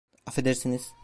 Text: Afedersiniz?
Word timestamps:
Afedersiniz? 0.25 0.93